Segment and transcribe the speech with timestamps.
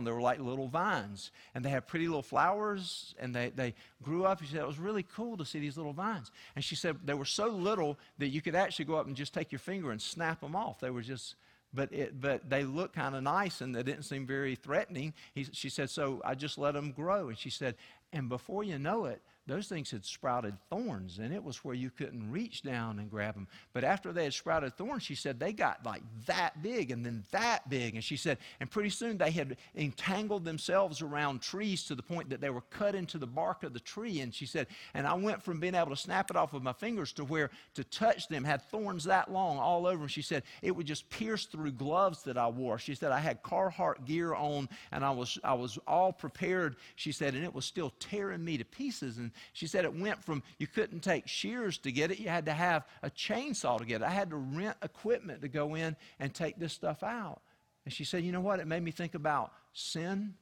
[0.00, 0.06] ground.
[0.06, 1.30] They were like little vines.
[1.54, 4.42] And they had pretty little flowers, and they, they grew up.
[4.42, 6.30] She said, It was really cool to see these little vines.
[6.54, 9.34] And she said, They were so little that you could actually go up and just
[9.34, 10.80] take your finger and snap them off.
[10.80, 11.36] They were just
[11.72, 15.14] but, it, but they looked kind of nice and they didn't seem very threatening.
[15.34, 17.28] He, she said, So I just let them grow.
[17.28, 17.76] And she said,
[18.12, 21.90] And before you know it, those things had sprouted thorns, and it was where you
[21.90, 23.48] couldn't reach down and grab them.
[23.72, 27.24] But after they had sprouted thorns, she said they got like that big and then
[27.32, 27.94] that big.
[27.94, 32.30] And she said, and pretty soon they had entangled themselves around trees to the point
[32.30, 34.20] that they were cut into the bark of the tree.
[34.20, 36.72] And she said, and I went from being able to snap it off with my
[36.72, 40.02] fingers to where to touch them had thorns that long all over.
[40.02, 42.78] And she said, it would just pierce through gloves that I wore.
[42.78, 47.10] She said, I had Carhartt gear on and I was, I was all prepared, she
[47.10, 49.18] said, and it was still tearing me to pieces.
[49.52, 52.52] She said it went from you couldn't take shears to get it, you had to
[52.52, 54.04] have a chainsaw to get it.
[54.04, 57.40] I had to rent equipment to go in and take this stuff out.
[57.84, 58.60] And she said, You know what?
[58.60, 60.34] It made me think about sin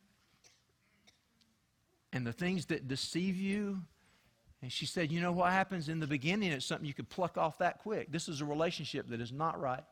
[2.13, 3.81] and the things that deceive you.
[4.61, 6.53] And she said, You know what happens in the beginning?
[6.53, 8.11] It's something you could pluck off that quick.
[8.11, 9.85] This is a relationship that is not right.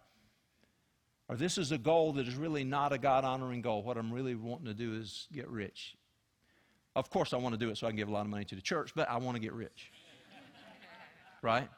[1.28, 3.82] Or this is a goal that is really not a God honoring goal.
[3.82, 5.96] What I'm really wanting to do is get rich.
[6.96, 8.46] Of course, I want to do it so I can give a lot of money
[8.46, 9.92] to the church, but I want to get rich.
[11.42, 11.68] right?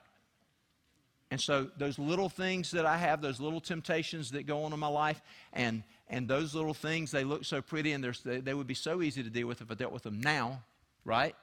[1.33, 4.78] And so those little things that I have, those little temptations that go on in
[4.78, 5.20] my life,
[5.52, 9.02] and, and those little things, they look so pretty and they, they would be so
[9.02, 10.62] easy to deal with if I dealt with them now,
[11.05, 11.34] right?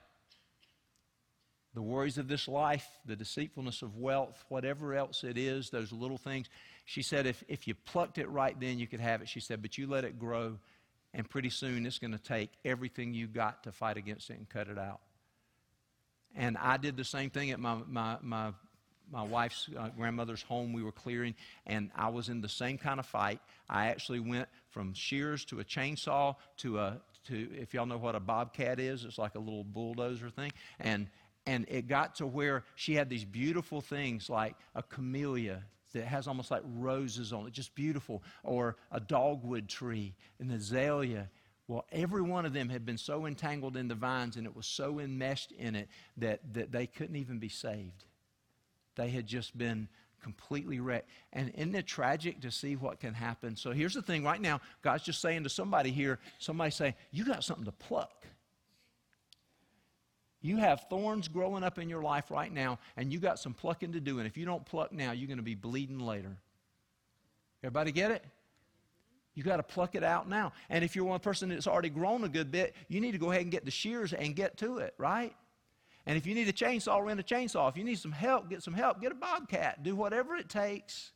[1.74, 6.18] The worries of this life, the deceitfulness of wealth, whatever else it is, those little
[6.18, 6.48] things.
[6.86, 9.28] She said, if, if you plucked it right then, you could have it.
[9.28, 10.60] She said, but you let it grow
[11.16, 14.48] and pretty soon it's going to take everything you got to fight against it and
[14.48, 15.00] cut it out.
[16.36, 18.52] And I did the same thing at my, my, my,
[19.10, 20.74] my wife's uh, grandmother's home.
[20.74, 21.34] We were clearing,
[21.66, 23.40] and I was in the same kind of fight.
[23.70, 28.14] I actually went from shears to a chainsaw to a to if y'all know what
[28.14, 30.52] a bobcat is, it's like a little bulldozer thing.
[30.80, 31.08] And
[31.48, 35.64] and it got to where she had these beautiful things like a camellia
[35.96, 41.30] that has almost like roses on it, just beautiful, or a dogwood tree, an azalea.
[41.68, 44.68] Well, every one of them had been so entangled in the vines and it was
[44.68, 48.04] so enmeshed in it that, that they couldn't even be saved.
[48.96, 49.88] They had just been
[50.22, 51.10] completely wrecked.
[51.32, 53.56] And isn't it tragic to see what can happen?
[53.56, 57.26] So here's the thing right now God's just saying to somebody here, somebody say, You
[57.26, 58.28] got something to pluck.
[60.46, 63.94] You have thorns growing up in your life right now, and you got some plucking
[63.94, 64.20] to do.
[64.20, 66.38] And if you don't pluck now, you're going to be bleeding later.
[67.64, 68.24] Everybody get it?
[69.34, 70.54] You got to pluck it out now.
[70.70, 73.32] And if you're one person that's already grown a good bit, you need to go
[73.32, 75.34] ahead and get the shears and get to it, right?
[76.06, 77.68] And if you need a chainsaw, rent a chainsaw.
[77.68, 79.02] If you need some help, get some help.
[79.02, 79.82] Get a bobcat.
[79.82, 81.12] Do whatever it takes.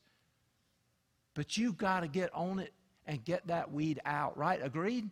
[1.35, 2.73] But you got to get on it
[3.05, 4.59] and get that weed out, right?
[4.59, 5.07] Agreed?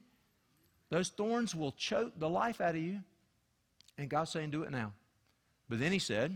[0.90, 3.02] Those thorns will choke the life out of you.
[3.98, 4.94] And God's saying, do it now.
[5.70, 6.32] But then he said,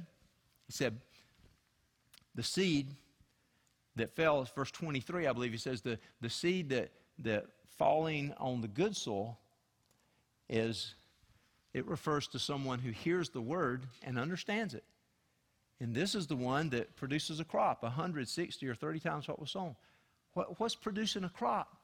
[0.67, 0.97] he said,
[2.35, 2.95] the seed
[3.95, 7.45] that fell, verse 23, I believe he says, the, the seed that, that
[7.77, 9.37] falling on the good soil
[10.49, 10.95] is,
[11.73, 14.83] it refers to someone who hears the word and understands it.
[15.79, 19.51] And this is the one that produces a crop, 160 or 30 times what was
[19.51, 19.75] sown.
[20.33, 21.75] What, what's producing a crop?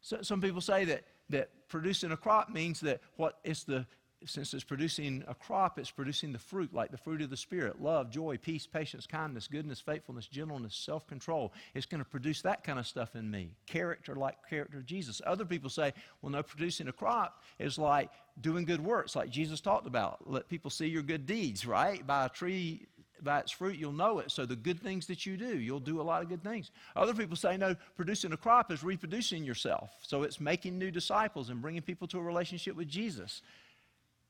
[0.00, 3.86] So, some people say that, that producing a crop means that what it's the,
[4.26, 7.80] since it's producing a crop, it's producing the fruit, like the fruit of the Spirit
[7.80, 11.52] love, joy, peace, patience, kindness, goodness, faithfulness, gentleness, self control.
[11.74, 13.50] It's going to produce that kind of stuff in me.
[13.66, 15.20] Character like character of Jesus.
[15.26, 18.10] Other people say, well, no, producing a crop is like
[18.40, 20.30] doing good works, like Jesus talked about.
[20.30, 22.06] Let people see your good deeds, right?
[22.06, 22.86] By a tree,
[23.22, 24.30] by its fruit, you'll know it.
[24.30, 26.70] So the good things that you do, you'll do a lot of good things.
[26.96, 29.90] Other people say, no, producing a crop is reproducing yourself.
[30.02, 33.42] So it's making new disciples and bringing people to a relationship with Jesus.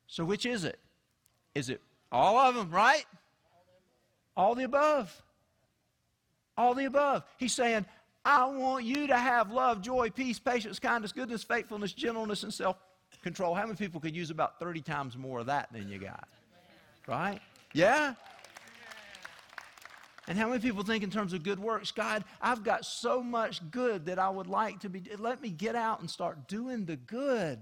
[0.07, 0.79] So, which is it?
[1.55, 1.81] Is it
[2.11, 3.05] all of them, right?
[4.35, 5.21] All the above.
[6.57, 7.23] All the above.
[7.37, 7.85] He's saying,
[8.25, 12.77] I want you to have love, joy, peace, patience, kindness, goodness, faithfulness, gentleness, and self
[13.21, 13.53] control.
[13.53, 16.27] How many people could use about 30 times more of that than you got?
[17.07, 17.41] Right?
[17.73, 18.13] Yeah?
[20.27, 21.91] And how many people think in terms of good works?
[21.91, 25.03] God, I've got so much good that I would like to be.
[25.17, 27.59] Let me get out and start doing the good.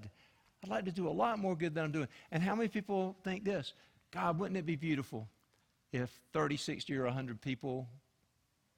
[0.63, 2.08] I'd like to do a lot more good than I'm doing.
[2.31, 3.74] And how many people think this?
[4.12, 5.28] God, wouldn't it be beautiful
[5.92, 7.88] if 30, 60, or 100 people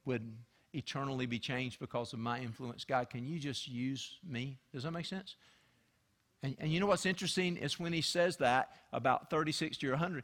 [0.06, 0.34] would
[0.74, 2.86] eternally be changed because of my influence?
[2.86, 4.58] God, can you just use me?
[4.74, 5.36] Does that make sense?
[6.42, 9.92] And, and you know what's interesting is when he says that about 30, 60, or
[9.92, 10.24] 100,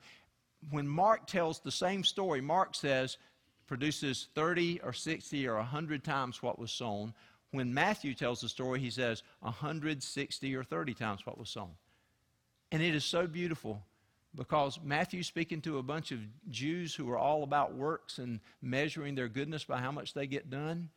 [0.71, 3.17] when Mark tells the same story, Mark says,
[3.67, 7.13] produces 30 or 60 or 100 times what was sown,
[7.51, 11.71] When Matthew tells the story, he says 160 or 30 times what was sown.
[12.71, 13.83] And it is so beautiful
[14.35, 16.19] because Matthew's speaking to a bunch of
[16.49, 20.49] Jews who are all about works and measuring their goodness by how much they get
[20.49, 20.89] done.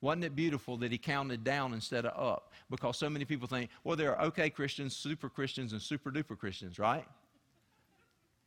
[0.00, 2.52] Wasn't it beautiful that he counted down instead of up?
[2.70, 6.38] Because so many people think, well, there are okay Christians, super Christians, and super duper
[6.38, 7.04] Christians, right?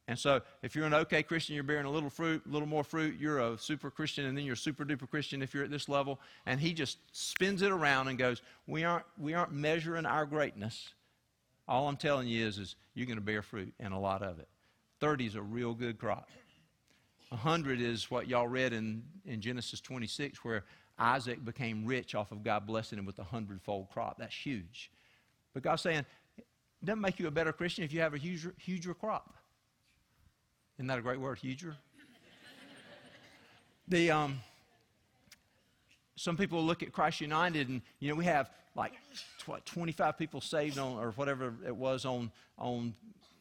[0.07, 2.83] And so, if you're an okay Christian, you're bearing a little fruit, a little more
[2.83, 5.71] fruit, you're a super Christian, and then you're a super duper Christian if you're at
[5.71, 6.19] this level.
[6.45, 10.89] And he just spins it around and goes, We aren't, we aren't measuring our greatness.
[11.67, 14.39] All I'm telling you is, is you're going to bear fruit, and a lot of
[14.39, 14.49] it.
[14.99, 16.29] 30 is a real good crop.
[17.29, 20.65] 100 is what y'all read in, in Genesis 26, where
[20.99, 24.17] Isaac became rich off of God blessing him with a hundredfold crop.
[24.19, 24.91] That's huge.
[25.53, 26.05] But God's saying,
[26.37, 26.45] it
[26.85, 29.33] doesn't make you a better Christian if you have a huger, huger crop.
[30.77, 31.75] Isn't that a great word, huger?
[33.87, 34.39] the, um,
[36.15, 38.93] some people look at Christ United, and you know we have like
[39.45, 42.95] what 25 people saved on or whatever it was on on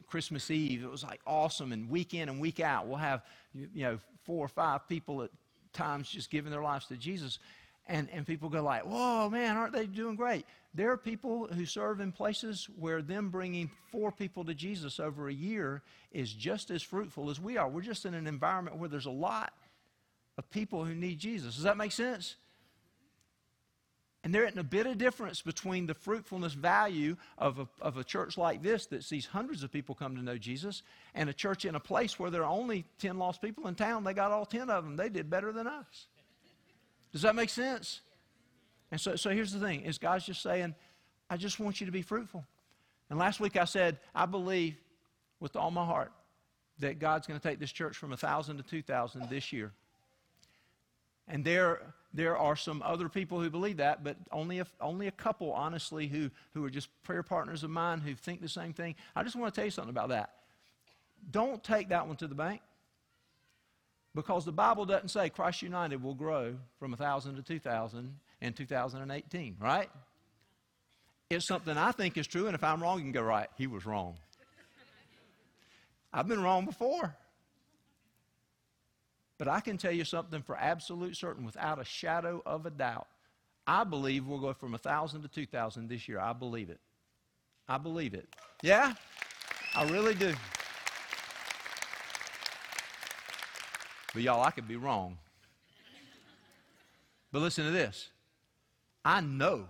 [0.06, 0.84] Christmas Eve.
[0.84, 3.22] It was like awesome, and week in and week out we'll have
[3.54, 5.30] you know four or five people at
[5.72, 7.38] times just giving their lives to Jesus,
[7.86, 11.66] and and people go like, "Whoa, man, aren't they doing great?" There are people who
[11.66, 16.70] serve in places where them bringing four people to Jesus over a year is just
[16.70, 17.68] as fruitful as we are.
[17.68, 19.52] We're just in an environment where there's a lot
[20.38, 21.56] of people who need Jesus.
[21.56, 22.36] Does that make sense?
[24.24, 28.04] And there isn't a bit of difference between the fruitfulness value of a, of a
[28.04, 30.84] church like this that sees hundreds of people come to know Jesus
[31.14, 34.04] and a church in a place where there are only 10 lost people in town.
[34.04, 34.96] They got all 10 of them.
[34.96, 36.06] They did better than us.
[37.12, 38.00] Does that make sense?
[38.90, 40.74] And so, so here's the thing is God's just saying,
[41.30, 42.44] I just want you to be fruitful.
[43.10, 44.76] And last week I said, I believe
[45.40, 46.12] with all my heart
[46.78, 49.72] that God's going to take this church from 1,000 to 2,000 this year.
[51.28, 55.12] And there, there are some other people who believe that, but only a, only a
[55.12, 58.94] couple, honestly, who, who are just prayer partners of mine who think the same thing.
[59.14, 60.30] I just want to tell you something about that.
[61.30, 62.62] Don't take that one to the bank
[64.14, 69.56] because the Bible doesn't say Christ United will grow from 1,000 to 2,000 in 2018,
[69.60, 69.88] right?
[71.30, 73.66] It's something I think is true, and if I'm wrong, you can go, right, he
[73.66, 74.16] was wrong.
[76.12, 77.16] I've been wrong before.
[79.38, 83.08] But I can tell you something for absolute certain, without a shadow of a doubt.
[83.66, 86.20] I believe we'll go from 1,000 to 2,000 this year.
[86.20, 86.80] I believe it.
[87.68, 88.28] I believe it.
[88.62, 88.92] Yeah?
[89.74, 90.34] I really do.
[94.12, 95.18] But y'all, I could be wrong.
[97.32, 98.10] But listen to this
[99.04, 99.68] I know,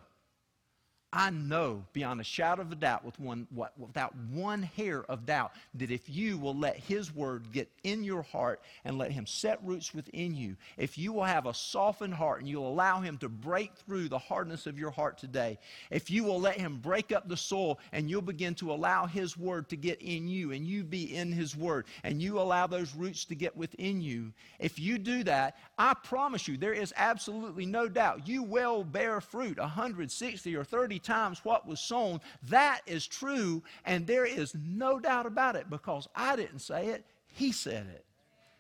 [1.14, 5.52] I know beyond a shadow of a doubt, with one, without one hair of doubt,
[5.74, 9.62] that if you will let His Word get in your heart and let Him set
[9.62, 13.28] roots within you, if you will have a softened heart and you'll allow Him to
[13.28, 15.58] break through the hardness of your heart today,
[15.90, 19.36] if you will let Him break up the soil and you'll begin to allow His
[19.36, 22.94] Word to get in you and you be in His Word and you allow those
[22.94, 27.66] roots to get within you, if you do that, I promise you, there is absolutely
[27.66, 32.20] no doubt you will bear fruit 160 or 30 times what was sown.
[32.49, 37.04] That is true, and there is no doubt about it because I didn't say it,
[37.28, 38.04] He said it.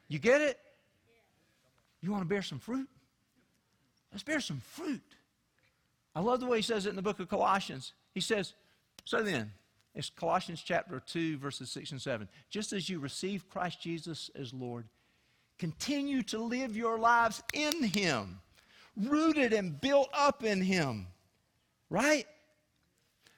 [0.08, 0.58] You get it?
[2.02, 2.88] You want to bear some fruit?
[4.12, 5.00] Let's bear some fruit.
[6.14, 7.94] I love the way he says it in the book of Colossians.
[8.12, 8.52] He says,
[9.04, 9.52] So then,
[9.94, 12.28] it's Colossians chapter 2, verses 6 and 7.
[12.50, 14.86] Just as you received Christ Jesus as Lord,
[15.58, 18.40] continue to live your lives in Him,
[18.96, 21.06] rooted and built up in Him.
[21.88, 22.26] Right?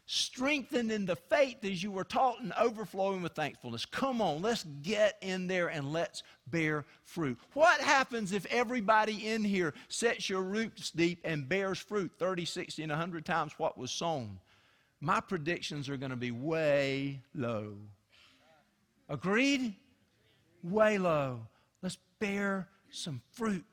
[0.06, 3.87] Strengthened in the faith as you were taught and overflowing with thankfulness.
[3.87, 7.38] Come on, let's get in there and let's bear fruit.
[7.54, 12.82] What happens if everybody in here sets your roots deep and bears fruit 30, 60,
[12.82, 14.38] and 100 times what was sown?
[15.00, 17.75] My predictions are going to be way low.
[19.08, 19.75] Agreed?
[20.62, 21.40] Way low.
[21.82, 23.64] Let's bear some fruit.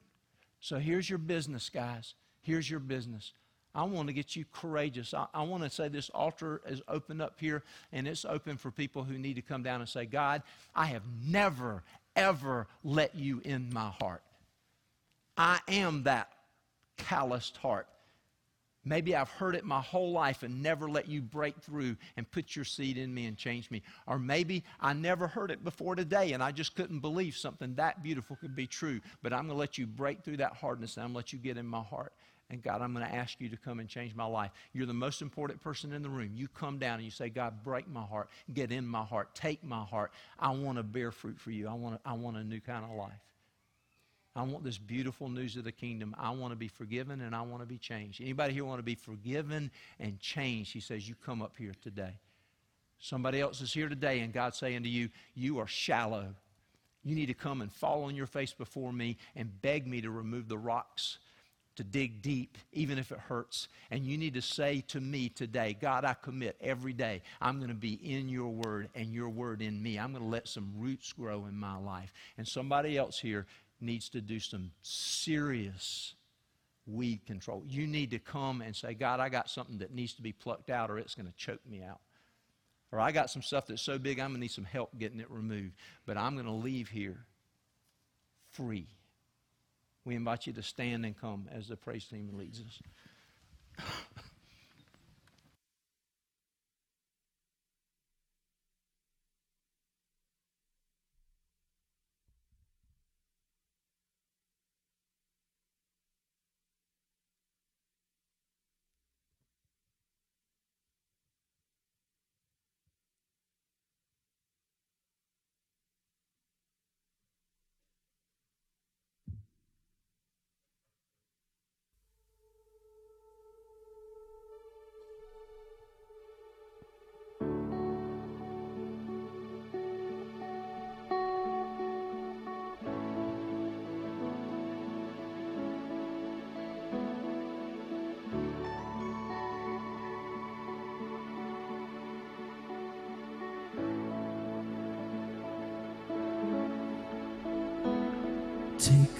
[0.60, 2.16] So here's your business, guys.
[2.42, 3.34] Here's your business.
[3.74, 5.14] I want to get you courageous.
[5.14, 7.64] I, I, want to say this altar is open up here,
[7.94, 10.44] and it's open for people who need to come down and say, God,
[10.76, 11.84] I have never,
[12.16, 14.24] ever let you in my heart.
[15.38, 16.32] I am that
[16.98, 17.88] calloused heart.
[18.84, 22.56] Maybe I've heard it my whole life and never let you break through and put
[22.56, 23.84] your seed in me and change me.
[24.08, 28.02] Or maybe I never heard it before today and I just couldn't believe something that
[28.02, 29.00] beautiful could be true.
[29.22, 31.34] But I'm going to let you break through that hardness and I'm going to let
[31.34, 32.12] you get in my heart.
[32.52, 34.52] And God, I'm going to ask you to come and change my life.
[34.74, 36.32] You're the most important person in the room.
[36.36, 39.64] You come down and you say, God, break my heart, get in my heart, take
[39.64, 40.12] my heart.
[40.38, 41.70] I want to bear fruit for you.
[41.70, 43.14] I want, I want a new kind of life.
[44.36, 46.14] I want this beautiful news of the kingdom.
[46.20, 48.22] I want to be forgiven and I want to be changed.
[48.22, 50.74] Anybody here want to be forgiven and changed?
[50.74, 52.20] He says, You come up here today.
[53.00, 56.36] Somebody else is here today, and God's saying to you, You are shallow.
[57.04, 60.12] You need to come and fall on your face before me and beg me to
[60.12, 61.18] remove the rocks,
[61.76, 63.68] to dig deep, even if it hurts.
[63.90, 67.22] And you need to say to me today, God, I commit every day.
[67.42, 69.98] I'm going to be in your word and your word in me.
[69.98, 72.14] I'm going to let some roots grow in my life.
[72.38, 73.46] And somebody else here
[73.80, 76.14] needs to do some serious
[76.86, 77.64] weed control.
[77.68, 80.70] You need to come and say, God, I got something that needs to be plucked
[80.70, 82.00] out or it's going to choke me out.
[82.92, 85.22] Or I got some stuff that's so big I'm going to need some help getting
[85.22, 85.76] it removed.
[86.06, 87.26] But I'm going to leave here
[88.52, 88.88] free.
[90.06, 93.86] We invite you to stand and come as the praise team leads us.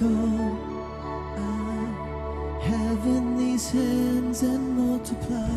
[0.04, 0.58] All
[1.38, 5.48] I have in these hands and multiply,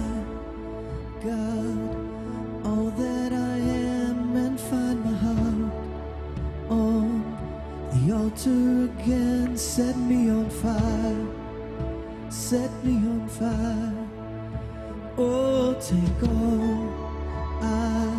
[1.22, 5.72] God, all that I am and find my heart
[6.68, 7.24] on
[7.92, 9.56] the altar again.
[9.56, 11.26] Set me on fire,
[12.30, 13.94] set me on fire.
[15.16, 16.92] Oh, take all
[17.62, 18.12] I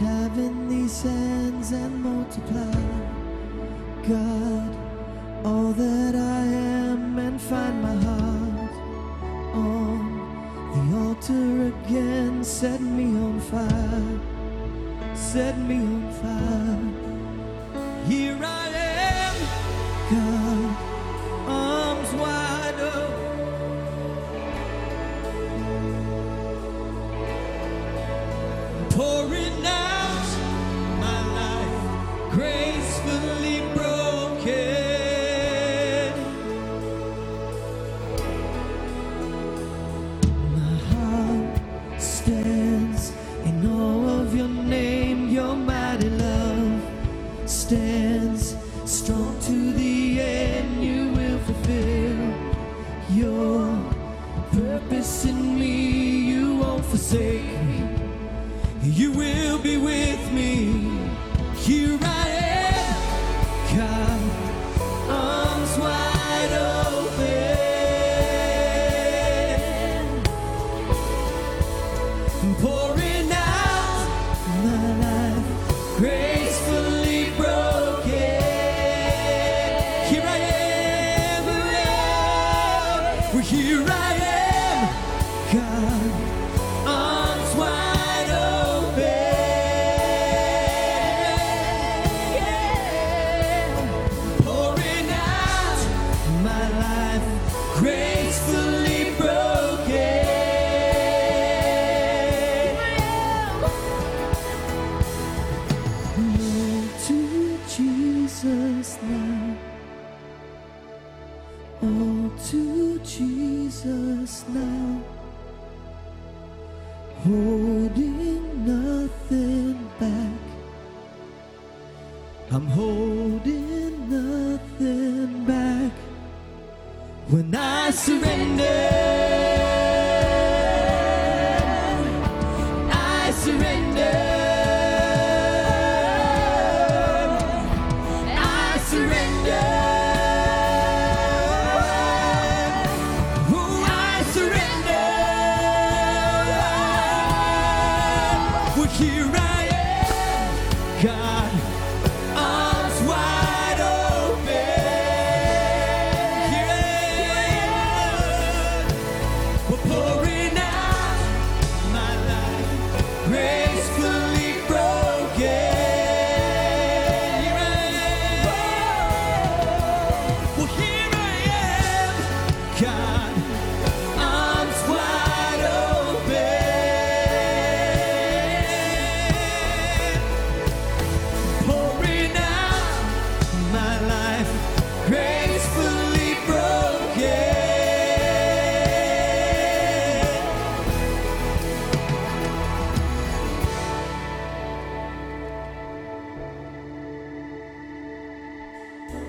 [0.00, 2.82] have in these hands and multiply,
[4.06, 4.77] God
[5.44, 8.74] all that I am and find my heart
[9.54, 10.00] on
[10.72, 12.44] the altar again.
[12.44, 14.20] Set me on fire,
[15.14, 17.08] set me on fire.
[18.06, 18.57] Here I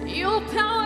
[0.10, 0.79] You tell.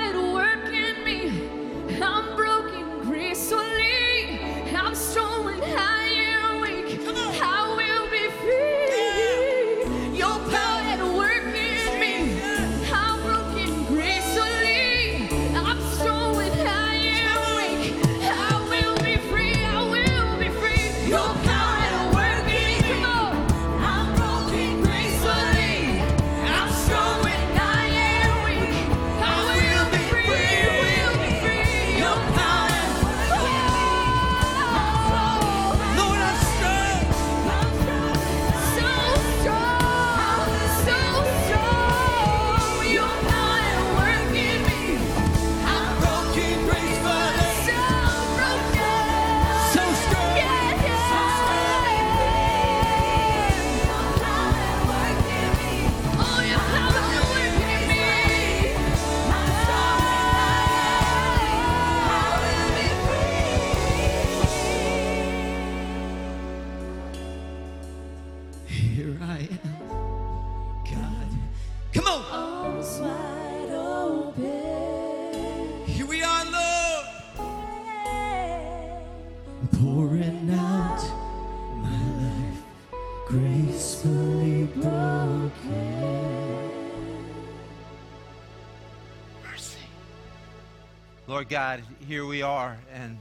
[91.43, 93.17] Lord God, here we are, and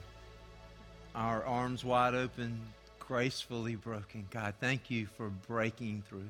[1.17, 2.61] our arms wide open,
[3.01, 4.29] gracefully broken.
[4.31, 6.29] God, thank you for breaking through.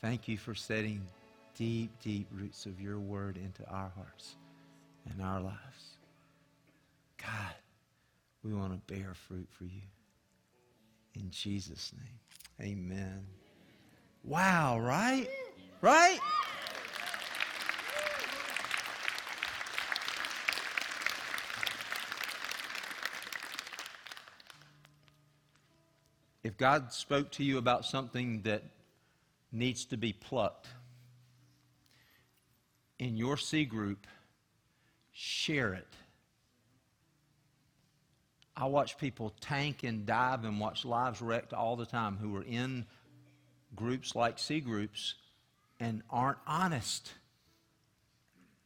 [0.00, 1.02] Thank you for setting
[1.56, 4.36] deep, deep roots of your word into our hearts
[5.10, 5.96] and our lives.
[7.18, 7.56] God,
[8.44, 9.82] we want to bear fruit for you.
[11.16, 11.92] In Jesus'
[12.60, 13.26] name, amen.
[14.22, 15.28] Wow, right?
[15.80, 16.20] Right?
[26.42, 28.64] If God spoke to you about something that
[29.52, 30.66] needs to be plucked
[32.98, 34.06] in your C group,
[35.12, 35.86] share it.
[38.56, 42.42] I watch people tank and dive and watch lives wrecked all the time who are
[42.44, 42.86] in
[43.74, 45.14] groups like C groups
[45.80, 47.12] and aren't honest.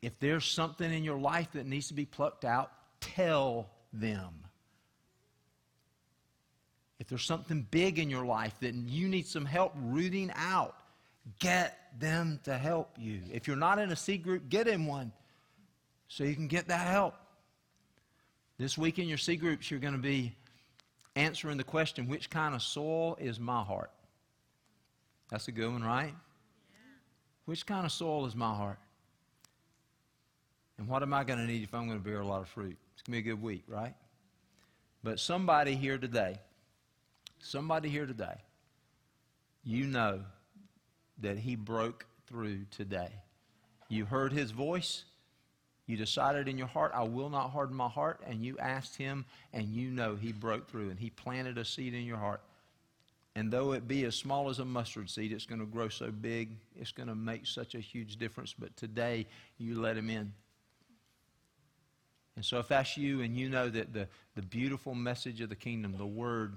[0.02, 4.45] If there's something in your life that needs to be plucked out, tell them.
[6.98, 10.74] If there's something big in your life that you need some help rooting out,
[11.40, 13.20] get them to help you.
[13.32, 15.12] If you're not in a C group, get in one
[16.09, 17.14] so you can get that help.
[18.59, 20.35] This week in your C groups, you're going to be
[21.16, 23.90] answering the question which kind of soil is my heart?
[25.30, 26.14] That's a good one, right?
[27.46, 28.78] Which kind of soil is my heart?
[30.78, 32.48] And what am I going to need if I'm going to bear a lot of
[32.48, 32.76] fruit?
[32.94, 33.94] It's going to be a good week, right?
[35.02, 36.38] But somebody here today,
[37.38, 38.42] somebody here today,
[39.64, 40.20] you know
[41.18, 43.11] that he broke through today.
[43.88, 45.05] You heard his voice.
[45.87, 48.20] You decided in your heart, I will not harden my heart.
[48.27, 51.94] And you asked him, and you know he broke through and he planted a seed
[51.94, 52.40] in your heart.
[53.37, 56.11] And though it be as small as a mustard seed, it's going to grow so
[56.11, 58.55] big, it's going to make such a huge difference.
[58.59, 59.27] But today,
[59.59, 60.33] you let him in.
[62.35, 65.57] And so, if that's you and you know that the, the beautiful message of the
[65.57, 66.57] kingdom, the word,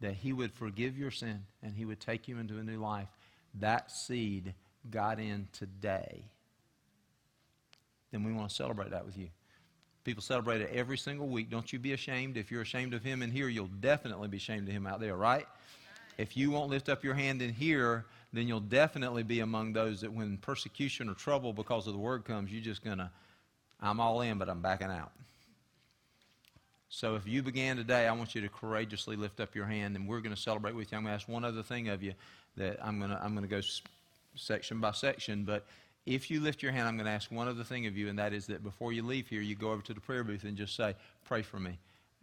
[0.00, 3.08] that he would forgive your sin and he would take you into a new life,
[3.54, 4.54] that seed
[4.90, 6.24] got in today,
[8.10, 9.28] then we want to celebrate that with you.
[10.04, 11.50] People celebrate it every single week.
[11.50, 12.36] Don't you be ashamed.
[12.36, 15.16] If you're ashamed of him in here, you'll definitely be ashamed of him out there,
[15.16, 15.46] right?
[16.16, 20.00] If you won't lift up your hand in here, then you'll definitely be among those
[20.00, 23.10] that when persecution or trouble because of the word comes, you're just going to,
[23.80, 25.12] I'm all in, but I'm backing out.
[26.92, 30.08] So if you began today, I want you to courageously lift up your hand, and
[30.08, 30.98] we're going to celebrate with you.
[30.98, 32.14] I'm going to ask one other thing of you
[32.56, 33.60] that I'm going to, I'm going to go
[34.34, 35.66] section by section, but
[36.04, 38.18] if you lift your hand, I'm going to ask one other thing of you, and
[38.18, 40.56] that is that before you leave here, you go over to the prayer booth and
[40.56, 41.78] just say, Pray for me.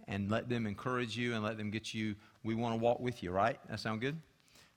[0.09, 2.15] And let them encourage you and let them get you.
[2.43, 3.57] We want to walk with you, right?
[3.69, 4.17] That sound good?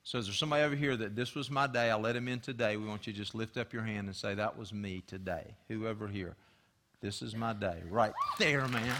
[0.03, 1.89] So, is there somebody over here that this was my day?
[1.89, 2.77] I let him in today.
[2.77, 5.55] We want you to just lift up your hand and say, That was me today.
[5.67, 6.35] Whoever here.
[7.01, 7.79] This is my day.
[7.89, 8.95] Right there, man.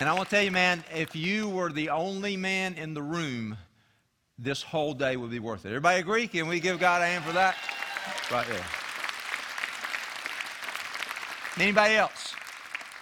[0.00, 3.02] And I want to tell you, man, if you were the only man in the
[3.02, 3.56] room,
[4.38, 5.70] this whole day would be worth it.
[5.70, 6.28] Everybody agree?
[6.28, 7.56] Can we give God a hand for that?
[8.30, 8.64] Right there.
[11.60, 12.34] Anybody else?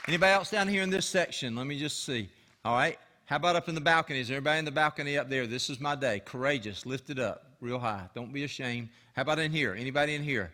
[0.09, 1.55] Anybody else down here in this section?
[1.55, 2.31] Let me just see.
[2.65, 2.99] All right.
[3.27, 4.31] How about up in the balconies?
[4.31, 5.47] Everybody in the balcony up there?
[5.47, 6.23] This is my day.
[6.25, 6.87] Courageous.
[6.87, 8.09] Lift it up real high.
[8.15, 8.89] Don't be ashamed.
[9.15, 9.75] How about in here?
[9.75, 10.51] Anybody in here?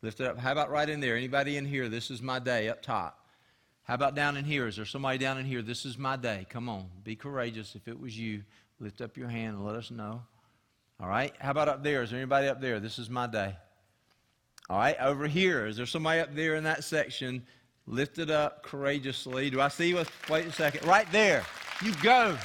[0.00, 0.38] Lift it up.
[0.38, 1.16] How about right in there?
[1.16, 1.88] Anybody in here?
[1.90, 3.27] This is my day up top.
[3.88, 4.66] How about down in here?
[4.66, 5.62] Is there somebody down in here?
[5.62, 6.46] This is my day.
[6.50, 6.90] Come on.
[7.04, 7.74] Be courageous.
[7.74, 8.42] If it was you,
[8.80, 10.22] lift up your hand and let us know.
[11.00, 11.32] All right.
[11.38, 12.02] How about up there?
[12.02, 12.80] Is there anybody up there?
[12.80, 13.56] This is my day.
[14.68, 14.94] All right.
[15.00, 15.66] Over here.
[15.66, 17.42] Is there somebody up there in that section?
[17.86, 19.48] Lift it up courageously.
[19.48, 20.04] Do I see you?
[20.28, 20.86] Wait a second.
[20.86, 21.46] Right there.
[21.82, 22.36] You go.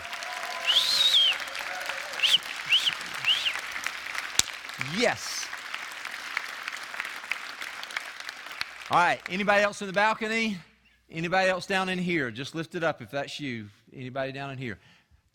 [4.96, 5.46] Yes.
[8.90, 9.20] All right.
[9.28, 10.58] Anybody else in the balcony?
[11.14, 12.32] Anybody else down in here?
[12.32, 13.68] Just lift it up if that's you.
[13.96, 14.80] Anybody down in here?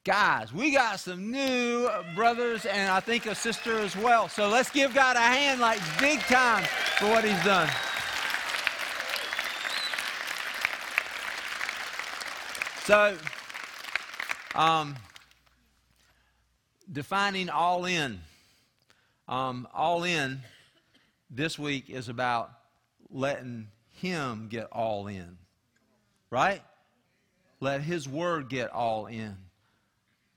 [0.02, 4.28] Guys, we got some new brothers and I think a sister as well.
[4.28, 6.64] So let's give God a hand like big time
[6.98, 7.68] for what he's done.
[12.84, 13.16] So,
[14.56, 14.96] um,
[16.90, 18.20] defining all in.
[19.28, 20.40] Um, all in
[21.30, 22.50] this week is about
[23.10, 25.36] letting Him get all in.
[26.30, 26.62] Right?
[27.60, 29.36] Let His Word get all in.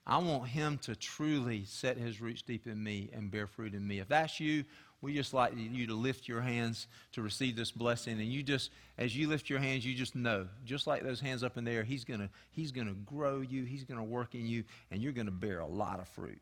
[0.05, 3.87] I want Him to truly set His roots deep in me and bear fruit in
[3.87, 3.99] me.
[3.99, 4.65] If that's you,
[5.01, 8.19] we just like you to lift your hands to receive this blessing.
[8.19, 11.43] And you just, as you lift your hands, you just know, just like those hands
[11.43, 14.45] up in there, He's going to he's gonna grow you, He's going to work in
[14.45, 16.41] you, and you're going to bear a lot of fruit.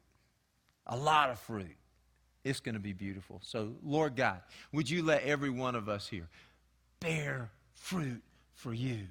[0.88, 1.76] A lot of fruit.
[2.44, 3.42] It's going to be beautiful.
[3.44, 6.28] So, Lord God, would you let every one of us here
[7.00, 8.22] bear fruit
[8.54, 9.08] for you?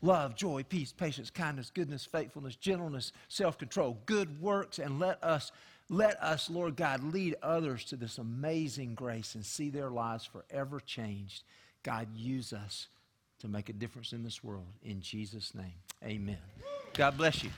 [0.00, 5.50] Love, joy, peace, patience, kindness, goodness, faithfulness, gentleness, self-control, good works, and let us
[5.90, 10.80] let us, Lord God, lead others to this amazing grace and see their lives forever
[10.80, 11.44] changed.
[11.82, 12.88] God, use us
[13.38, 14.66] to make a difference in this world.
[14.82, 15.72] In Jesus' name,
[16.04, 16.38] amen.
[16.92, 17.50] God bless you.